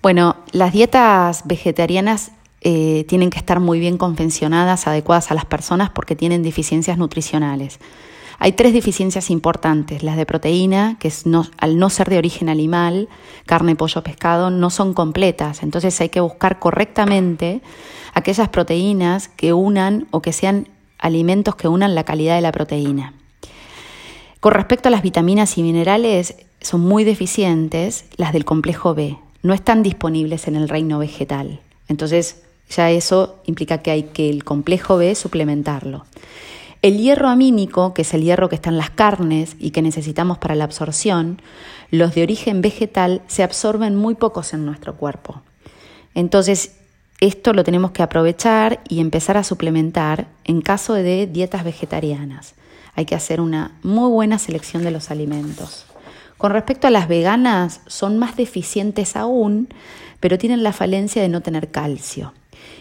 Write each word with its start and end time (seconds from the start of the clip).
Bueno, 0.00 0.36
las 0.52 0.72
dietas 0.72 1.42
vegetarianas 1.44 2.30
eh, 2.60 3.04
tienen 3.08 3.30
que 3.30 3.38
estar 3.38 3.58
muy 3.58 3.80
bien 3.80 3.98
convencionadas, 3.98 4.86
adecuadas 4.86 5.30
a 5.30 5.34
las 5.34 5.44
personas 5.44 5.90
porque 5.90 6.14
tienen 6.14 6.42
deficiencias 6.42 6.98
nutricionales. 6.98 7.80
Hay 8.40 8.52
tres 8.52 8.72
deficiencias 8.72 9.30
importantes. 9.30 10.04
Las 10.04 10.16
de 10.16 10.24
proteína, 10.24 10.96
que 11.00 11.08
es 11.08 11.24
al 11.58 11.78
no 11.78 11.90
ser 11.90 12.08
de 12.08 12.18
origen 12.18 12.48
animal, 12.48 13.08
carne, 13.46 13.74
pollo, 13.74 14.04
pescado, 14.04 14.50
no 14.50 14.70
son 14.70 14.94
completas. 14.94 15.64
Entonces 15.64 16.00
hay 16.00 16.08
que 16.08 16.20
buscar 16.20 16.60
correctamente 16.60 17.60
aquellas 18.14 18.48
proteínas 18.48 19.26
que 19.28 19.52
unan 19.52 20.06
o 20.12 20.22
que 20.22 20.32
sean 20.32 20.68
alimentos 20.98 21.56
que 21.56 21.66
unan 21.66 21.96
la 21.96 22.04
calidad 22.04 22.36
de 22.36 22.42
la 22.42 22.52
proteína. 22.52 23.14
Con 24.38 24.52
respecto 24.52 24.88
a 24.88 24.92
las 24.92 25.02
vitaminas 25.02 25.58
y 25.58 25.64
minerales, 25.64 26.36
son 26.60 26.80
muy 26.80 27.02
deficientes 27.02 28.04
las 28.16 28.32
del 28.32 28.44
complejo 28.44 28.94
B. 28.94 29.18
No 29.42 29.54
están 29.54 29.82
disponibles 29.82 30.48
en 30.48 30.56
el 30.56 30.68
reino 30.68 30.98
vegetal. 30.98 31.60
Entonces, 31.88 32.42
ya 32.70 32.90
eso 32.90 33.40
implica 33.46 33.78
que 33.78 33.90
hay 33.90 34.02
que 34.04 34.28
el 34.30 34.44
complejo 34.44 34.96
B 34.96 35.14
suplementarlo. 35.14 36.04
El 36.80 36.98
hierro 36.98 37.28
amínico, 37.28 37.92
que 37.92 38.02
es 38.02 38.14
el 38.14 38.22
hierro 38.22 38.48
que 38.48 38.54
está 38.54 38.70
en 38.70 38.76
las 38.76 38.90
carnes 38.90 39.56
y 39.58 39.72
que 39.72 39.82
necesitamos 39.82 40.38
para 40.38 40.54
la 40.54 40.64
absorción, 40.64 41.42
los 41.90 42.14
de 42.14 42.22
origen 42.22 42.60
vegetal 42.60 43.22
se 43.26 43.42
absorben 43.42 43.96
muy 43.96 44.14
pocos 44.14 44.52
en 44.52 44.64
nuestro 44.64 44.96
cuerpo. 44.96 45.42
Entonces, 46.14 46.76
esto 47.20 47.52
lo 47.52 47.64
tenemos 47.64 47.90
que 47.90 48.04
aprovechar 48.04 48.80
y 48.88 49.00
empezar 49.00 49.36
a 49.36 49.42
suplementar 49.42 50.28
en 50.44 50.60
caso 50.60 50.94
de 50.94 51.26
dietas 51.26 51.64
vegetarianas. 51.64 52.54
Hay 52.94 53.06
que 53.06 53.16
hacer 53.16 53.40
una 53.40 53.72
muy 53.82 54.08
buena 54.08 54.38
selección 54.38 54.84
de 54.84 54.92
los 54.92 55.10
alimentos. 55.10 55.87
Con 56.38 56.52
respecto 56.52 56.86
a 56.86 56.90
las 56.90 57.08
veganas, 57.08 57.80
son 57.88 58.16
más 58.16 58.36
deficientes 58.36 59.16
aún, 59.16 59.68
pero 60.20 60.38
tienen 60.38 60.62
la 60.62 60.72
falencia 60.72 61.20
de 61.20 61.28
no 61.28 61.40
tener 61.40 61.70
calcio. 61.70 62.32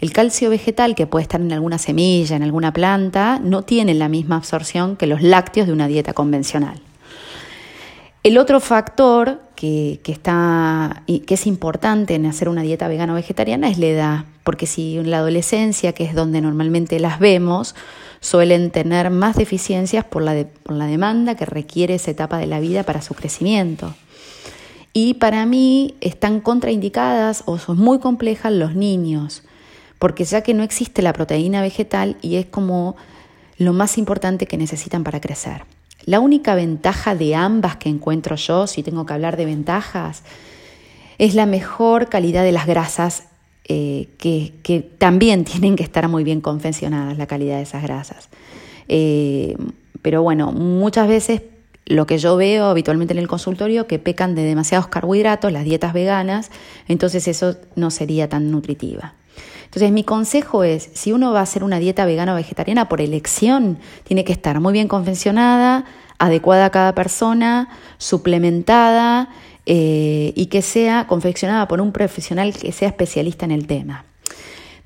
El 0.00 0.12
calcio 0.12 0.50
vegetal, 0.50 0.94
que 0.94 1.06
puede 1.06 1.24
estar 1.24 1.40
en 1.40 1.52
alguna 1.52 1.78
semilla, 1.78 2.36
en 2.36 2.42
alguna 2.42 2.72
planta, 2.72 3.40
no 3.42 3.62
tiene 3.62 3.94
la 3.94 4.08
misma 4.08 4.36
absorción 4.36 4.96
que 4.96 5.06
los 5.06 5.20
lácteos 5.20 5.66
de 5.66 5.72
una 5.72 5.88
dieta 5.88 6.12
convencional. 6.12 6.80
El 8.22 8.38
otro 8.38 8.60
factor 8.60 9.40
que, 9.56 10.00
está, 10.06 11.02
que 11.06 11.34
es 11.34 11.46
importante 11.46 12.14
en 12.14 12.26
hacer 12.26 12.48
una 12.48 12.62
dieta 12.62 12.86
vegana 12.86 13.12
o 13.12 13.16
vegetariana 13.16 13.68
es 13.68 13.78
la 13.78 13.86
edad, 13.86 14.24
porque 14.50 14.66
si 14.66 14.98
en 14.98 15.12
la 15.12 15.18
adolescencia, 15.18 15.92
que 15.92 16.02
es 16.02 16.12
donde 16.12 16.40
normalmente 16.40 16.98
las 16.98 17.20
vemos, 17.20 17.76
suelen 18.18 18.72
tener 18.72 19.08
más 19.08 19.36
deficiencias 19.36 20.04
por 20.04 20.22
la, 20.22 20.44
por 20.64 20.74
la 20.74 20.86
demanda 20.86 21.36
que 21.36 21.46
requiere 21.46 21.94
esa 21.94 22.10
etapa 22.10 22.36
de 22.38 22.48
la 22.48 22.58
vida 22.58 22.82
para 22.82 23.00
su 23.00 23.14
crecimiento. 23.14 23.94
Y 24.92 25.14
para 25.14 25.46
mí 25.46 25.94
están 26.00 26.40
contraindicadas 26.40 27.44
o 27.46 27.58
son 27.58 27.78
muy 27.78 28.00
complejas 28.00 28.52
los 28.52 28.74
niños, 28.74 29.44
porque 30.00 30.24
ya 30.24 30.40
que 30.40 30.52
no 30.52 30.64
existe 30.64 31.00
la 31.00 31.12
proteína 31.12 31.62
vegetal 31.62 32.16
y 32.20 32.34
es 32.34 32.46
como 32.46 32.96
lo 33.56 33.72
más 33.72 33.98
importante 33.98 34.46
que 34.46 34.58
necesitan 34.58 35.04
para 35.04 35.20
crecer. 35.20 35.62
La 36.06 36.18
única 36.18 36.56
ventaja 36.56 37.14
de 37.14 37.36
ambas 37.36 37.76
que 37.76 37.88
encuentro 37.88 38.34
yo, 38.34 38.66
si 38.66 38.82
tengo 38.82 39.06
que 39.06 39.12
hablar 39.12 39.36
de 39.36 39.44
ventajas, 39.44 40.24
es 41.18 41.36
la 41.36 41.46
mejor 41.46 42.08
calidad 42.08 42.42
de 42.42 42.50
las 42.50 42.66
grasas, 42.66 43.29
eh, 43.64 44.08
que, 44.18 44.90
también 44.98 45.44
tienen 45.44 45.76
que 45.76 45.82
estar 45.82 46.08
muy 46.08 46.24
bien 46.24 46.40
confeccionadas, 46.40 47.18
la 47.18 47.26
calidad 47.26 47.56
de 47.56 47.62
esas 47.62 47.82
grasas. 47.82 48.28
Eh, 48.88 49.56
pero 50.02 50.22
bueno, 50.22 50.52
muchas 50.52 51.08
veces 51.08 51.42
lo 51.86 52.06
que 52.06 52.18
yo 52.18 52.36
veo 52.36 52.66
habitualmente 52.66 53.12
en 53.12 53.18
el 53.18 53.28
consultorio, 53.28 53.86
que 53.86 53.98
pecan 53.98 54.34
de 54.34 54.42
demasiados 54.42 54.86
carbohidratos, 54.86 55.52
las 55.52 55.64
dietas 55.64 55.92
veganas, 55.92 56.50
entonces 56.88 57.26
eso 57.28 57.56
no 57.74 57.90
sería 57.90 58.28
tan 58.28 58.50
nutritiva. 58.50 59.14
Entonces 59.64 59.92
mi 59.92 60.02
consejo 60.02 60.64
es, 60.64 60.90
si 60.94 61.12
uno 61.12 61.32
va 61.32 61.40
a 61.40 61.42
hacer 61.42 61.62
una 61.62 61.78
dieta 61.78 62.04
vegana 62.04 62.32
o 62.32 62.36
vegetariana 62.36 62.88
por 62.88 63.00
elección, 63.00 63.78
tiene 64.04 64.24
que 64.24 64.32
estar 64.32 64.60
muy 64.60 64.72
bien 64.72 64.88
confeccionada, 64.88 65.84
adecuada 66.20 66.66
a 66.66 66.70
cada 66.70 66.94
persona, 66.94 67.68
suplementada 67.98 69.30
eh, 69.66 70.32
y 70.36 70.46
que 70.46 70.62
sea 70.62 71.06
confeccionada 71.08 71.66
por 71.66 71.80
un 71.80 71.90
profesional 71.90 72.52
que 72.52 72.70
sea 72.70 72.88
especialista 72.88 73.44
en 73.46 73.50
el 73.50 73.66
tema. 73.66 74.04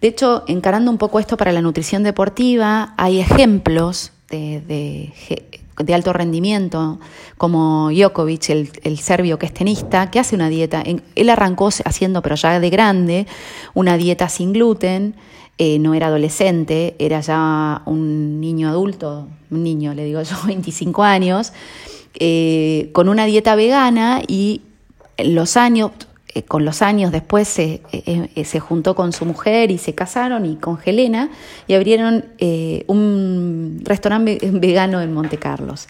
De 0.00 0.08
hecho, 0.08 0.44
encarando 0.46 0.90
un 0.90 0.98
poco 0.98 1.18
esto 1.18 1.36
para 1.36 1.52
la 1.52 1.60
nutrición 1.60 2.02
deportiva, 2.02 2.94
hay 2.96 3.20
ejemplos 3.20 4.12
de, 4.30 5.12
alto 5.92 6.12
rendimiento, 6.12 7.00
como 7.36 7.90
Djokovic, 7.90 8.50
el, 8.50 8.98
serbio 8.98 9.38
que 9.38 9.46
es 9.46 9.54
tenista, 9.54 10.10
que 10.10 10.20
hace 10.20 10.36
una 10.36 10.48
dieta, 10.48 10.82
él 10.82 11.30
arrancó 11.30 11.68
haciendo, 11.84 12.22
pero 12.22 12.34
ya 12.36 12.60
de 12.60 12.70
grande, 12.70 13.26
una 13.74 13.96
dieta 13.96 14.28
sin 14.28 14.52
gluten, 14.52 15.14
eh, 15.58 15.78
no 15.78 15.94
era 15.94 16.08
adolescente, 16.08 16.96
era 16.98 17.20
ya 17.20 17.82
un 17.86 18.40
niño 18.40 18.68
adulto, 18.68 19.28
un 19.50 19.62
niño, 19.62 19.94
le 19.94 20.04
digo 20.04 20.22
yo, 20.22 20.36
25 20.46 21.02
años, 21.02 21.52
eh, 22.14 22.90
con 22.92 23.08
una 23.08 23.26
dieta 23.26 23.54
vegana 23.54 24.22
y 24.26 24.62
los 25.18 25.56
años, 25.56 25.92
eh, 26.34 26.42
con 26.42 26.64
los 26.64 26.82
años 26.82 27.12
después 27.12 27.46
se, 27.46 27.80
eh, 27.92 28.28
eh, 28.34 28.44
se, 28.44 28.58
juntó 28.58 28.96
con 28.96 29.12
su 29.12 29.24
mujer 29.24 29.70
y 29.70 29.78
se 29.78 29.94
casaron 29.94 30.44
y 30.44 30.56
con 30.56 30.78
Helena 30.84 31.30
y 31.68 31.74
abrieron 31.74 32.24
un 32.88 33.80
restaurante 33.84 34.38
vegano 34.52 35.00
en 35.00 35.12
Monte 35.12 35.38
Carlos. 35.38 35.86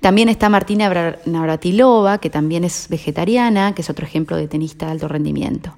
También 0.00 0.28
está 0.28 0.48
Martina 0.48 1.16
Navratilova, 1.26 2.18
que 2.18 2.28
también 2.28 2.64
es 2.64 2.88
vegetariana, 2.88 3.72
que 3.74 3.82
es 3.82 3.90
otro 3.90 4.04
ejemplo 4.04 4.36
de 4.36 4.48
tenista 4.48 4.86
de 4.86 4.92
alto 4.92 5.06
rendimiento. 5.06 5.76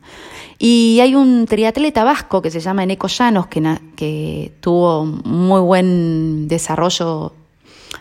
Y 0.59 0.99
hay 1.01 1.15
un 1.15 1.47
triatleta 1.47 2.05
vasco 2.05 2.41
que 2.41 2.51
se 2.51 2.61
llama 2.61 2.85
Eneco 2.85 3.09
Llanos, 3.09 3.49
que, 3.49 3.63
que 3.97 4.53
tuvo 4.61 5.05
muy 5.05 5.61
buen 5.61 6.49
desarrollo 6.49 7.35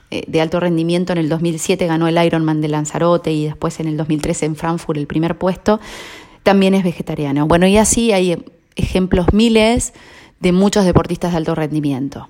de 0.09 0.41
alto 0.41 0.59
rendimiento. 0.59 1.13
En 1.13 1.19
el 1.19 1.29
2007 1.29 1.87
ganó 1.87 2.07
el 2.07 2.23
Ironman 2.23 2.61
de 2.61 2.67
Lanzarote 2.67 3.31
y 3.31 3.45
después 3.45 3.79
en 3.79 3.87
el 3.87 3.97
2013 3.97 4.45
en 4.45 4.55
Frankfurt 4.55 4.97
el 4.97 5.07
primer 5.07 5.37
puesto. 5.37 5.79
También 6.43 6.73
es 6.73 6.83
vegetariano. 6.83 7.47
Bueno, 7.47 7.67
y 7.67 7.77
así 7.77 8.11
hay 8.11 8.43
ejemplos 8.75 9.27
miles 9.33 9.93
de 10.39 10.51
muchos 10.51 10.85
deportistas 10.85 11.31
de 11.31 11.37
alto 11.37 11.55
rendimiento. 11.55 12.27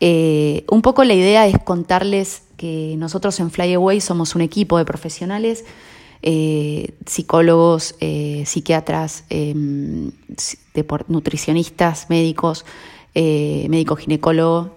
Eh, 0.00 0.64
un 0.70 0.82
poco 0.82 1.04
la 1.04 1.14
idea 1.14 1.46
es 1.46 1.58
contarles 1.58 2.42
que 2.56 2.94
nosotros 2.98 3.38
en 3.40 3.50
Flyaway 3.50 4.00
somos 4.00 4.34
un 4.34 4.40
equipo 4.40 4.78
de 4.78 4.84
profesionales, 4.84 5.64
eh, 6.22 6.94
psicólogos, 7.06 7.94
psiquiatras, 8.44 9.24
em, 9.28 10.12
nutricionistas, 11.08 12.08
médicos, 12.08 12.64
médico 13.14 13.96
ginecólogo, 13.96 14.76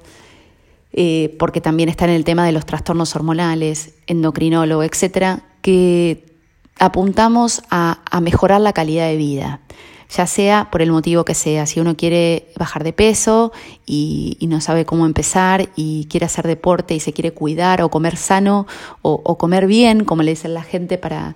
eh, 0.97 1.35
porque 1.37 1.59
también 1.59 1.89
está 1.89 2.05
en 2.05 2.11
el 2.11 2.23
tema 2.23 2.45
de 2.45 2.53
los 2.53 2.65
trastornos 2.65 3.17
hormonales, 3.17 3.95
endocrinólogo, 4.07 4.81
etcétera, 4.81 5.43
que 5.61 6.23
apuntamos 6.79 7.63
a, 7.69 7.99
mejorar 8.21 8.61
la 8.61 8.71
calidad 8.71 9.09
de 9.09 9.17
vida, 9.17 9.59
ya 10.09 10.25
sea 10.25 10.69
por 10.71 10.81
el 10.81 10.91
motivo 10.91 11.25
que 11.25 11.33
sea. 11.33 11.65
Si 11.65 11.81
uno 11.81 11.97
quiere 11.97 12.47
bajar 12.57 12.85
de 12.85 12.93
peso 12.93 13.51
y, 13.85 14.37
no 14.47 14.61
sabe 14.61 14.85
cómo 14.85 15.05
empezar 15.05 15.67
y 15.75 16.07
quiere 16.09 16.27
hacer 16.27 16.47
deporte 16.47 16.95
y 16.95 17.01
se 17.01 17.11
quiere 17.11 17.31
cuidar 17.31 17.81
o 17.81 17.89
comer 17.89 18.15
sano 18.15 18.65
o, 19.01 19.37
comer 19.37 19.67
bien, 19.67 20.05
como 20.05 20.23
le 20.23 20.31
dicen 20.31 20.53
la 20.53 20.63
gente, 20.63 20.97
para, 20.97 21.35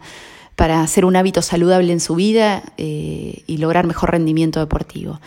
para 0.56 0.81
hacer 0.81 1.03
un 1.03 1.18
hábito 1.18 1.41
saludable 1.41 1.91
en 1.91 2.00
su 2.00 2.16
vida 2.16 2.64
eh, 2.78 3.44
y 3.46 3.58
lograr 3.58 3.86
mejor 3.86 4.12
rendimiento 4.12 4.62
deportivo. 4.62 5.20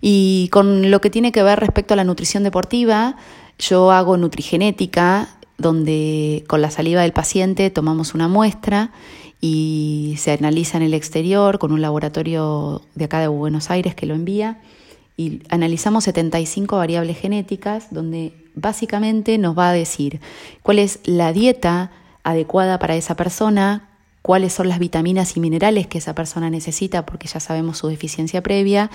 Y 0.00 0.48
con 0.52 0.90
lo 0.90 1.02
que 1.02 1.10
tiene 1.10 1.32
que 1.32 1.42
ver 1.42 1.60
respecto 1.60 1.92
a 1.92 1.98
la 1.98 2.04
nutrición 2.04 2.44
deportiva, 2.44 3.16
yo 3.58 3.90
hago 3.90 4.16
nutrigenética, 4.16 5.28
donde 5.58 6.44
con 6.48 6.60
la 6.62 6.70
saliva 6.70 7.02
del 7.02 7.12
paciente 7.12 7.70
tomamos 7.70 8.14
una 8.14 8.28
muestra 8.28 8.92
y 9.40 10.14
se 10.18 10.32
analiza 10.32 10.78
en 10.78 10.82
el 10.82 10.94
exterior 10.94 11.58
con 11.58 11.72
un 11.72 11.82
laboratorio 11.82 12.82
de 12.94 13.04
acá 13.04 13.20
de 13.20 13.28
Buenos 13.28 13.70
Aires 13.70 13.94
que 13.94 14.06
lo 14.06 14.14
envía. 14.14 14.60
Y 15.16 15.42
analizamos 15.48 16.04
75 16.04 16.76
variables 16.76 17.18
genéticas 17.18 17.92
donde 17.92 18.32
básicamente 18.54 19.38
nos 19.38 19.56
va 19.56 19.70
a 19.70 19.72
decir 19.72 20.20
cuál 20.62 20.78
es 20.78 20.98
la 21.04 21.32
dieta 21.32 21.92
adecuada 22.24 22.78
para 22.78 22.96
esa 22.96 23.14
persona, 23.14 23.88
cuáles 24.24 24.54
son 24.54 24.70
las 24.70 24.78
vitaminas 24.78 25.36
y 25.36 25.40
minerales 25.40 25.86
que 25.86 25.98
esa 25.98 26.14
persona 26.14 26.48
necesita 26.48 27.04
porque 27.04 27.28
ya 27.28 27.40
sabemos 27.40 27.76
su 27.76 27.88
deficiencia 27.88 28.42
previa 28.42 28.90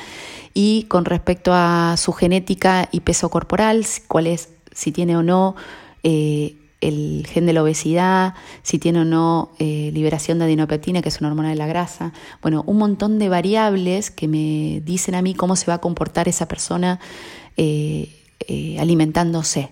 y 0.55 0.85
con 0.87 1.05
respecto 1.05 1.51
a 1.53 1.97
su 1.97 2.13
genética 2.13 2.89
y 2.91 3.01
peso 3.01 3.29
corporal, 3.29 3.85
cuál 4.07 4.25
es, 4.25 4.49
si 4.71 4.91
tiene 4.91 5.15
o 5.15 5.21
no 5.21 5.55
eh, 6.01 6.55
el 6.81 7.27
gen 7.29 7.45
de 7.45 7.53
la 7.53 7.61
obesidad, 7.61 8.33
si 8.63 8.79
tiene 8.79 9.01
o 9.01 9.05
no 9.05 9.51
eh, 9.59 9.91
liberación 9.93 10.39
de 10.39 10.45
adenopetina, 10.45 11.03
que 11.03 11.09
es 11.09 11.19
una 11.19 11.29
hormona 11.29 11.49
de 11.49 11.57
la 11.57 11.67
grasa. 11.67 12.11
Bueno, 12.41 12.63
un 12.65 12.79
montón 12.79 13.19
de 13.19 13.29
variables 13.29 14.09
que 14.09 14.27
me 14.27 14.81
dicen 14.83 15.13
a 15.13 15.21
mí 15.21 15.35
cómo 15.35 15.55
se 15.55 15.67
va 15.67 15.75
a 15.75 15.79
comportar 15.81 16.27
esa 16.27 16.47
persona 16.47 16.99
eh, 17.57 18.09
alimentándose 18.79 19.69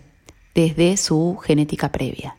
desde 0.54 0.98
su 0.98 1.39
genética 1.42 1.92
previa. 1.92 2.36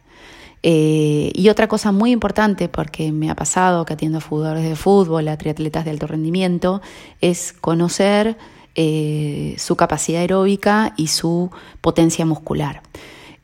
Eh, 0.62 1.31
y 1.34 1.49
otra 1.49 1.69
cosa 1.69 1.93
muy 1.93 2.10
importante, 2.10 2.69
porque 2.69 3.12
me 3.12 3.31
ha 3.31 3.34
pasado 3.34 3.84
que 3.84 3.94
atiendo 3.94 4.19
a 4.19 4.20
jugadores 4.20 4.64
de 4.64 4.76
fútbol, 4.76 5.28
a 5.28 5.37
triatletas 5.37 5.84
de 5.84 5.90
alto 5.90 6.06
rendimiento, 6.06 6.82
es 7.20 7.52
conocer 7.52 8.37
eh, 8.75 9.55
su 9.58 9.76
capacidad 9.76 10.20
aeróbica 10.20 10.94
y 10.96 11.08
su 11.08 11.50
potencia 11.81 12.26
muscular. 12.26 12.82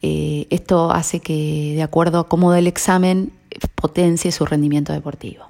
Eh, 0.03 0.47
esto 0.51 0.91
hace 0.91 1.21
que, 1.21 1.73
de 1.75 1.83
acuerdo 1.83 2.19
a 2.19 2.29
cómo 2.29 2.51
da 2.51 2.59
el 2.59 2.67
examen, 2.67 3.33
potencie 3.75 4.33
su 4.33 4.45
rendimiento 4.45 4.93
deportivo. 4.93 5.45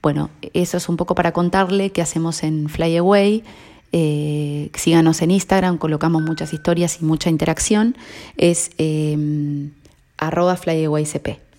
Bueno, 0.00 0.30
eso 0.54 0.76
es 0.76 0.88
un 0.88 0.96
poco 0.96 1.14
para 1.14 1.32
contarle 1.32 1.90
qué 1.90 2.02
hacemos 2.02 2.42
en 2.42 2.68
Flyaway. 2.68 3.44
Eh, 3.92 4.70
síganos 4.74 5.20
en 5.20 5.30
Instagram, 5.30 5.76
colocamos 5.76 6.22
muchas 6.22 6.52
historias 6.52 7.00
y 7.00 7.04
mucha 7.04 7.28
interacción. 7.28 7.96
Es 8.36 8.70
eh, 8.78 9.68
arroba 10.22 10.54
flyawaycp. 10.56 11.51